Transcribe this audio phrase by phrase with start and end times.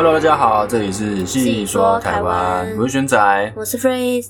[0.00, 4.28] Hello，大家好，这里是细说台湾，我是玄仔，我是 Freese。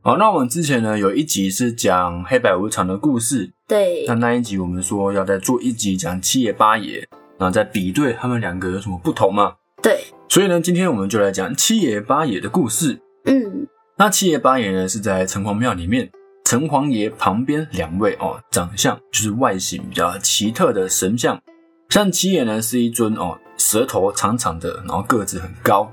[0.00, 7.06] 好，那我们之前呢有一集是讲黑白无常的故事，对，那那一集我们说要再做一集讲七爷八爷，
[7.38, 9.54] 然后再比对他们两个有什么不同嘛？
[9.80, 12.98] 对，所以呢，今天我们就来讲七爷八爷的故事。
[13.26, 16.10] 嗯，那七爷八爷呢是在城隍庙里面，
[16.44, 21.40] 城隍爷旁边两位哦，长相就是外形比较奇特的神像，
[21.88, 25.92] 像七爷呢是一尊哦，舌头长长的，然后个子很高。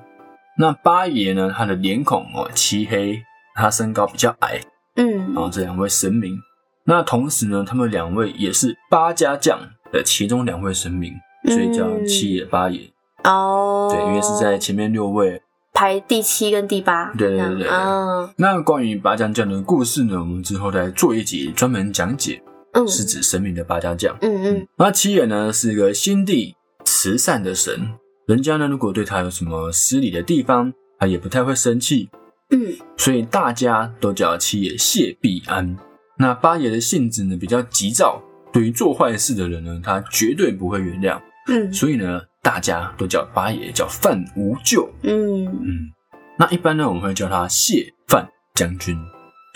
[0.58, 3.22] 那八爷呢，他的脸孔哦漆黑。
[3.54, 4.62] 他身高比较矮，
[4.96, 6.40] 嗯，然后这两位神明，
[6.86, 9.60] 那同时呢，他们两位也是八家将
[9.92, 11.14] 的其中两位神明，
[11.48, 12.90] 所以叫七爷八爷。
[13.26, 15.42] 哦，对，因为是在前面六位
[15.74, 17.12] 排第七跟第八。
[17.14, 18.34] 对对对嗯。
[18.38, 24.18] 那关于八家将的故事呢，我们之后再做一集专门讲解，嗯，是指神明的八家将。
[24.22, 24.68] 嗯嗯。
[24.78, 27.94] 那七爷呢是一个心地慈善的神，
[28.28, 32.10] 人家呢如果对他有什么失礼的地方，他也不太会生气。
[32.50, 35.78] 嗯，所以大家都叫七爷谢必安。
[36.18, 38.22] 那八爷的性子呢比较急躁，
[38.52, 41.20] 对于做坏事的人呢，他绝对不会原谅。
[41.48, 44.88] 嗯，所以呢，大家都叫八爷叫范无咎。
[45.04, 45.90] 嗯嗯，
[46.38, 48.96] 那一般呢，我们会叫他谢范将军，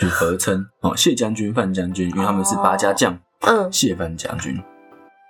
[0.00, 3.16] 就合称哦，谢将军、范将军，因为他们是八家将。
[3.40, 4.58] 嗯，谢范将军。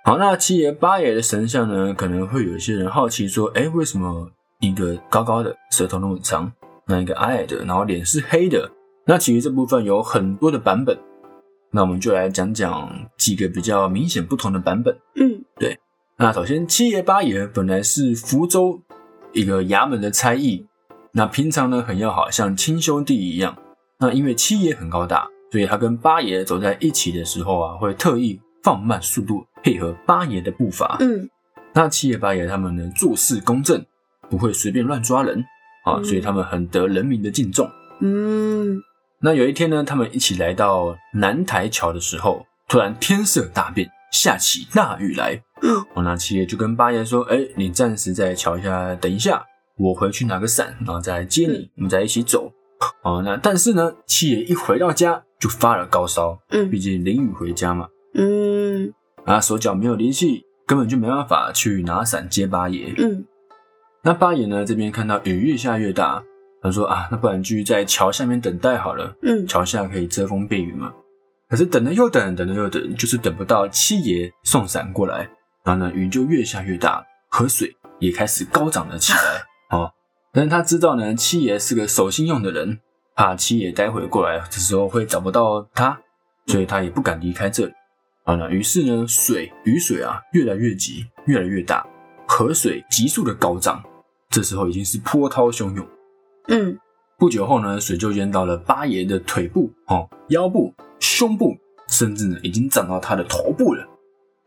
[0.07, 6.49] 好，那七爷八爷的神像呢，可能会有一些人好奇说，哎，为什么一个高高的，舌头那么长？
[6.85, 8.71] 那一个矮矮的，然后脸是黑的。
[9.05, 10.97] 那其实这部分有很多的版本，
[11.71, 14.97] 那我们就来讲讲几个比较明显不同的版本。
[15.15, 15.77] 嗯，对。
[16.15, 18.79] 那首先七爷八爷本来是福州
[19.33, 20.65] 一个衙门的差役，
[21.11, 23.57] 那平常呢很要好，像亲兄弟一样。
[23.99, 30.97] 那因为七爷很高大，所以他跟八爷走在一起的时候啊，会特意放慢速度配合八爷的步伐。
[30.99, 31.29] 嗯，
[31.73, 33.85] 那七爷八爷他们呢做事公正，
[34.29, 35.43] 不会随便乱抓人。
[35.85, 37.71] 啊，所以他们很得人民的敬重。
[38.01, 38.77] 嗯，
[39.21, 45.41] 那有一天呢，他们一起来到南台桥的时候，突然天色大变，下起大雨来。
[45.61, 49.45] 嗯，哦，那七爷就跟八爷说：“哎，你暂时在桥下等一下，
[49.77, 52.51] 我回去拿个伞，然后再来接你，我们再一起走。”
[53.03, 56.37] 哦，那但是呢，七爷一回到家就发了高烧。
[56.49, 57.87] 嗯，毕竟淋雨回家嘛。
[58.13, 58.93] 嗯，
[59.25, 62.93] 啊，手脚没有力气，根本就没办法去拿伞接八爷。
[62.97, 63.25] 嗯。
[64.03, 64.63] 那八爷呢？
[64.63, 66.23] 这边看到雨越下越大，
[66.61, 69.13] 他说啊，那不然继续在桥下面等待好了。
[69.21, 70.93] 嗯，桥下可以遮风避雨嘛。
[71.49, 75.29] 可是等了又等，等了又等，就是等不到七爷送伞过来。
[75.63, 79.19] 然后呢，雨就越下越大，河水也开始高涨了起来。
[79.77, 79.91] 哦，
[80.31, 82.79] 但是他知道呢，七爷是个守信用的人，
[83.15, 85.99] 怕七爷待会过来的时候会找不到他，
[86.45, 87.73] 所以他也不敢离开这里。
[88.27, 91.87] 好了，于是呢，水雨水啊越来越急，越来越大，
[92.27, 93.81] 河水急速的高涨。
[94.29, 95.87] 这时候已经是波涛汹涌，
[96.49, 96.77] 嗯，
[97.17, 101.55] 不久后呢，水就淹到了八爷的腿部、哦腰部、胸部，
[101.87, 103.87] 甚至呢已经涨到他的头部了。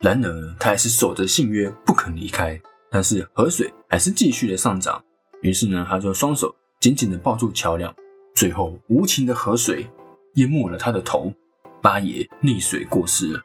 [0.00, 2.60] 然而他还是守着信约，不肯离开。
[2.90, 5.02] 但是河水还是继续的上涨，
[5.40, 7.94] 于是呢，他就双手紧紧的抱住桥梁，
[8.34, 9.86] 最后无情的河水
[10.34, 11.32] 淹没了他的头，
[11.80, 13.40] 八爷溺水过世了。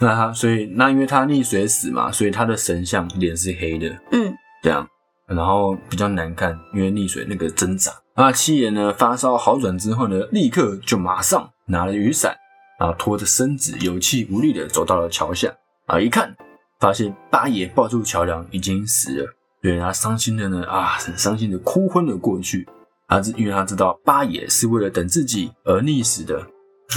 [0.00, 4.32] 那他所以那因为他溺水死嘛，所以他的神像脸是黑的，嗯，
[4.62, 4.88] 这样。
[5.26, 7.92] 然后比较难看，因为溺水那个挣扎。
[8.16, 12.34] 那七爷呢发烧好转之后呢，立刻就马上拿了雨伞，
[12.80, 15.52] 然后拖着身子有气无力的走到了桥下。
[15.86, 16.34] 啊，一看
[16.80, 19.26] 发现八爷抱住桥梁已经死了，
[19.60, 22.66] 所以他伤心的呢啊，很伤心的哭昏了过去。
[23.06, 26.46] 他是因为他知道八爷是为了等自己而溺死的，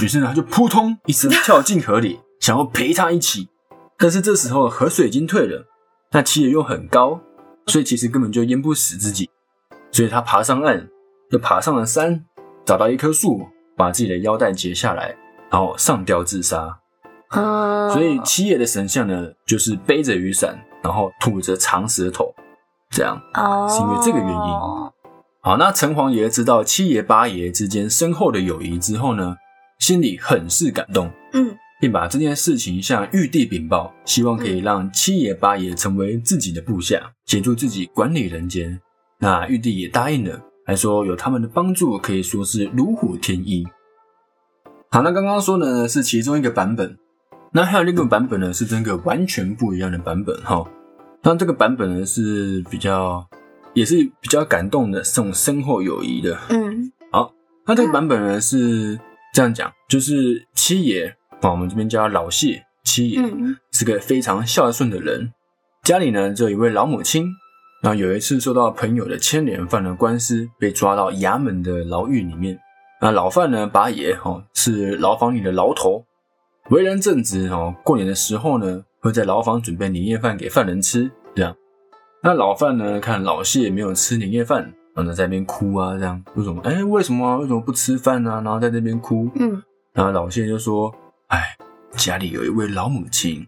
[0.02, 3.48] 于是呢他就扑通一声跳进河里，想要陪他一起。
[3.96, 5.68] 但是这时候河水已经退了，
[6.10, 7.20] 那七爷又很高。
[7.68, 9.30] 所以其实根本就淹不死自己，
[9.92, 10.88] 所以他爬上岸，
[11.30, 12.24] 又爬上了山，
[12.64, 13.46] 找到一棵树，
[13.76, 15.14] 把自己的腰带解下来，
[15.48, 16.80] 然后上吊自杀。
[17.28, 22.34] 啊，所以七爷的神像呢，就是背着雨伞，然后吐着长舌头，
[22.90, 24.52] 这样，哦，是因为这个原因。
[25.40, 29.36] 好，那城隍爷知道七爷八爷之间深厚的友谊之后呢，
[29.78, 31.56] 心里很是感动，嗯。
[31.82, 38.80] 并把这件事情向玉帝禀报，希望可以让七爷八爷成为自己的部下，协助自己管理人间。
[39.18, 43.66] 那玉帝也答应了，还说有他们的帮助，可以说是如虎添翼。
[44.92, 46.96] 好，那刚刚说的呢是其中一个版本，
[47.50, 50.64] 那还有另一个版本呢是真个完全不一样的版本哈。
[51.24, 53.28] 那这个版本呢是比较，
[53.74, 56.38] 也是比较感动的，这种深厚友谊的。
[56.50, 57.34] 嗯，好，
[57.66, 58.96] 那这个版本呢是
[59.34, 61.16] 这样讲，就是七爷。
[61.42, 63.22] 啊，我们这边叫老谢七爷，
[63.72, 65.32] 是个非常孝顺的人。
[65.82, 67.28] 家里呢，只有一位老母亲，
[67.82, 72.58] 那有一次受到朋友的牵连，犯了官司，被抓到衙门的牢狱里面。
[73.00, 76.04] 那老范呢，八爷哦，是牢房里的牢头，
[76.70, 77.74] 为人正直哦。
[77.82, 81.10] 过年的时候呢，会在牢房准备年夜饭给犯人吃。
[81.34, 81.56] 这样，
[82.22, 86.62] 那老范呢，看老谢没有吃年夜饭，然后在那边哭啊，这样为什么？
[86.62, 87.38] 哎，为什么？
[87.38, 88.40] 为什么不吃饭呢？
[88.44, 89.28] 然后在那边哭。
[89.34, 89.60] 嗯，
[89.92, 90.94] 然后老谢就说
[91.32, 91.56] ：“哎，
[91.96, 93.46] 家里有一位老母亲，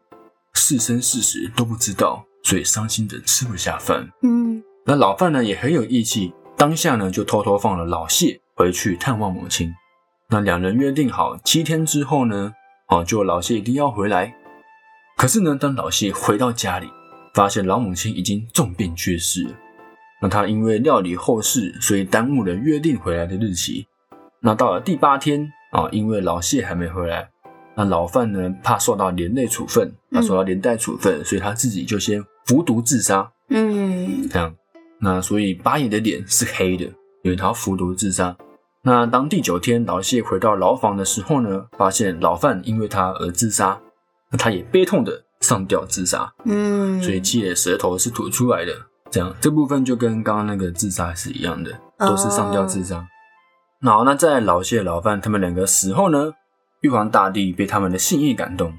[0.52, 4.06] 是生是死都不知道。”所以伤心的吃不下饭。
[4.22, 9.72] 嗯，那老范呢也很有义气，当下呢就偷偷放了老谢回去探望母亲。
[10.28, 12.52] 那两人约定好七天之后呢，
[12.88, 14.34] 哦，就老谢一定要回来。
[15.16, 16.86] 可是呢，当老谢回到家里，
[17.32, 19.54] 发现老母亲已经重病去世了。
[20.20, 23.86] 那他因为料理后事，所以耽误了约定回来的日期。
[24.40, 27.30] 那到了第八天啊，因为老谢还没回来。
[27.76, 28.54] 那老范呢？
[28.62, 33.30] 怕受到连累处分，他受到连带处分，所以他自己就先服毒自杀。
[33.48, 34.54] 嗯，这样，
[35.00, 36.84] 那所以八爷的脸是黑的，
[37.22, 38.36] 因为他服毒自杀。
[38.82, 43.80] 那当第九天老谢回到牢房的时候呢，发现老范因为他而自杀，
[44.30, 46.32] 那他也悲痛的上吊自杀。
[46.44, 48.72] 嗯，所以七爷舌头是吐出来的。
[49.10, 53.06] 这样，这部分就跟刚刚那个自杀是一样的，都是上吊自杀。
[53.82, 56.32] 好，那在老谢、老范他们两个死后呢？
[56.84, 58.70] 玉皇大帝被他们的信义感动，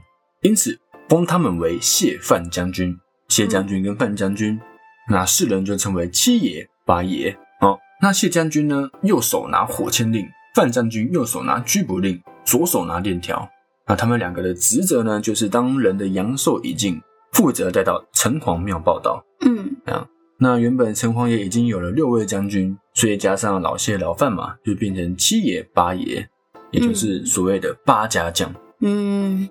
[0.41, 0.79] 因此
[1.09, 2.95] 封他们为谢范将军。
[3.29, 4.61] 谢将军跟范将军，
[5.09, 7.35] 那世人就称为七爷八爷。
[7.61, 10.23] 哦，那谢将军呢，右手拿火签令；
[10.53, 13.49] 范将军右手拿拘捕令，左手拿链条。
[13.87, 17.01] 那他们两个的职责呢，就是当人的阳寿已尽，
[17.31, 19.25] 负责带到城隍庙报道。
[19.43, 20.07] 嗯，啊。
[20.37, 26.29] 那原本城隍爷已经有了六位将军，所以加上老谢、老范嘛，就变成七爷八爷。
[26.75, 28.53] 也就是所谓的八家将。
[28.81, 29.49] 嗯，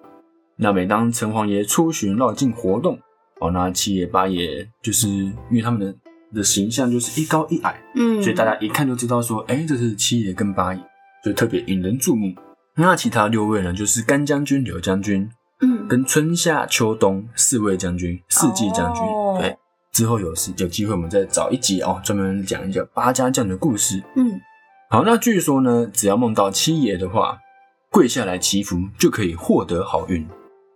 [0.57, 2.99] 那每当城隍爷出巡绕境活动，
[3.41, 5.95] 哦，那七爷八爷就是因为他们的
[6.35, 10.81] 的形象就是一高一矮，嗯，所以大家一看就知道说，哎，这是七爷跟八爷，
[11.25, 12.35] 就特别引人注目。
[12.77, 15.29] 那其他六位呢，就是甘将军、柳将军，
[15.63, 19.03] 嗯，跟春夏秋冬四位将军、四季将军。
[19.41, 19.57] 对，
[19.93, 24.03] 之后有时有机会我们再找一集哦，专门讲一讲八家将的故事。
[24.17, 24.39] 嗯。
[24.95, 27.41] 好，那据说呢，只要梦到七爷的话，
[27.91, 30.25] 跪下来祈福就可以获得好运。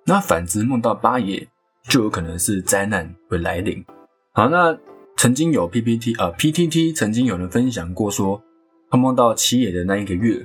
[0.07, 1.47] 那反之梦到八爷，
[1.85, 3.85] 就有可能是灾难会来临。
[4.33, 4.77] 好，那
[5.17, 8.43] 曾经有 PPT 啊 PTT 曾经有人分享过，说
[8.91, 10.45] 他梦到七爷的那一个月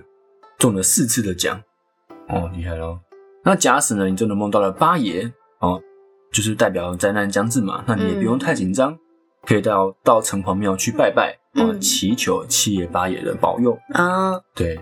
[0.59, 1.59] 中了四次的奖，
[2.29, 2.99] 哦，厉害喽。
[3.43, 5.81] 那假使呢，你真的梦到了八爷，哦，
[6.31, 8.95] 就是代表灾难将至嘛，那你也不用太紧张，
[9.47, 11.39] 可以到到城隍庙去拜拜。
[11.53, 14.39] 啊，祈求七爷八爷的保佑啊！
[14.55, 14.79] 对，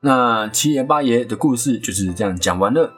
[0.00, 2.92] 那七爷八爷的故事就是这样讲完了。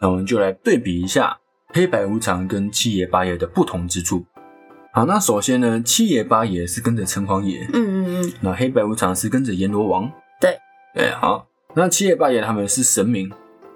[0.00, 1.38] 那我们就来对比一下
[1.68, 4.24] 黑白无常跟七爷八爷的不同之处。
[4.92, 10.10] 好，那首先呢，七爷八爷是跟着城隍爷，嗯嗯嗯，那黑白无常是跟着阎罗王。
[10.40, 10.56] 对，
[10.94, 13.30] 对，好，那七爷八爷他们是神明，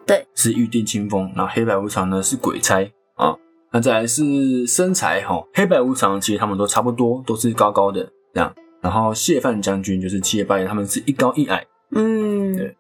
[0.07, 1.33] 对，是玉定清风。
[1.35, 3.35] 那黑白无常呢是鬼差啊。
[3.73, 8.11] 那再来是身材哈，黑白无常其实他们都差不多，都是高高的。
[8.33, 11.65] 这样，然后谢范将军就是七爷八爷，他们是一高一矮。
[11.93, 12.77] 嗯，对。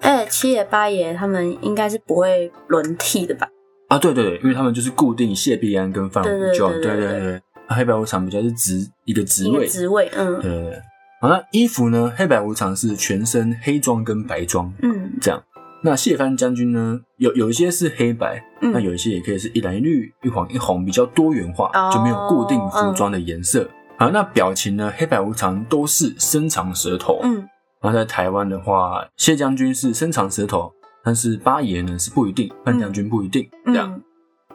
[0.00, 3.48] 哎，七爷八爷他们应该是不会轮替的吧？
[3.88, 6.70] 啊，对对对，因为他们就是固定谢必安跟范无咎。
[6.70, 7.42] 对对对对。
[7.68, 10.40] 黑白无常比较是职一个职位，职位，嗯。
[10.40, 10.82] 对对对。
[11.20, 12.12] 好，那衣服呢？
[12.16, 15.42] 黑白无常是全身黑装跟白装，嗯，这样。
[15.82, 17.00] 那谢范将军呢？
[17.18, 23.68] 有有一些是黑白，那有一些也可以是一蓝一绿、一黄一红，比较多元化，就没有固定服装的颜色。
[23.98, 24.92] 好，那表情呢？
[24.96, 27.18] 黑白无常都是伸长舌头。
[27.24, 27.34] 嗯，
[27.80, 34.00] 然后在台湾的话，谢将军是伸长舌头，但是八爷呢是不一定，范将军不一定这样。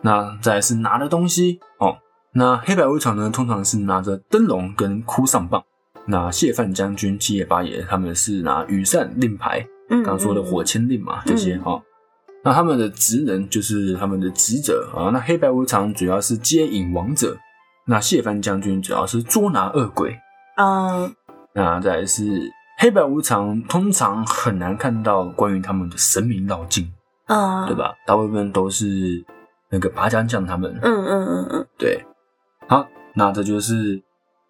[0.01, 1.97] 那再是拿的东西哦，
[2.33, 5.61] 那黑白无常呢通常是拿着灯笼跟哭丧棒，
[6.05, 11.81] 那谢范将军、七爷、八爷他们是拿羽扇、令牌，刚刚说的火签令嘛这些哈。
[12.45, 15.11] 那他们的职能就是他们的职责啊。
[15.11, 17.37] 那黑白无常主要是接引王者。
[17.85, 20.17] 那谢帆将军主要是捉拿恶鬼，
[20.55, 21.13] 嗯，
[21.53, 22.23] 那再来是
[22.77, 26.89] 黑白无常，通常很难看到关于他们的神明绕境，
[27.25, 27.93] 啊，对吧？
[28.07, 29.21] 大部分都是
[29.69, 32.01] 那个拔将将他们，嗯嗯嗯嗯，对。
[32.69, 34.01] 好，那这就是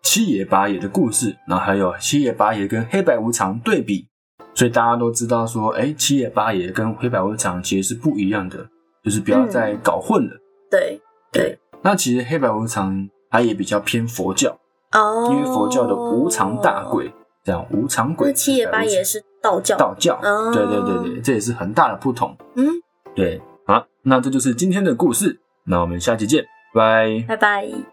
[0.03, 4.07] 七爷八爷的故事，那还有七爷八爷跟黑白无常对比，
[4.53, 8.69] 所以大家都知道说，哎，七爷八爷跟黑白无常其实是不一样的，
[9.03, 10.39] 就是不要再搞混了。
[10.69, 13.09] 对对，那其实黑白无常。
[13.33, 14.55] 它也比较偏佛教
[14.91, 17.11] 哦，因为佛教的无常大鬼，
[17.43, 18.31] 这样无常鬼。
[18.31, 20.19] 七爷八爷是道教，道教，
[20.53, 22.37] 对对对对，这也是很大的不同。
[22.55, 22.67] 嗯，
[23.15, 27.92] 对，好，那这就是今天的故事，那我们下期见，拜拜拜。